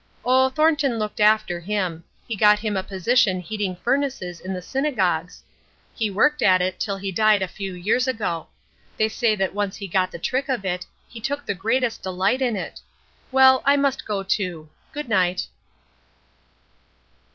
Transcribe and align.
"Oh, 0.25 0.49
Thornton 0.49 0.97
looked 0.97 1.19
after 1.19 1.59
him. 1.59 2.03
He 2.27 2.35
got 2.35 2.57
him 2.57 2.75
a 2.75 2.81
position 2.81 3.39
heating 3.39 3.75
furnaces 3.75 4.39
in 4.39 4.51
the 4.51 4.59
synagogues. 4.63 5.43
He 5.93 6.09
worked 6.09 6.41
at 6.41 6.59
it 6.59 6.79
till 6.79 6.97
he 6.97 7.11
died 7.11 7.43
a 7.43 7.47
few 7.47 7.73
years 7.75 8.07
ago. 8.07 8.47
They 8.97 9.07
say 9.07 9.35
that 9.35 9.53
once 9.53 9.75
he 9.75 9.87
got 9.87 10.09
the 10.11 10.17
trick 10.17 10.49
of 10.49 10.65
it 10.65 10.87
he 11.07 11.21
took 11.21 11.45
the 11.45 11.53
greatest 11.53 12.01
delight 12.01 12.41
in 12.41 12.55
it. 12.55 12.79
Well, 13.31 13.61
I 13.63 13.77
must 13.77 14.07
go 14.07 14.23
too. 14.23 14.69
Good 14.91 15.07
night." 15.07 15.45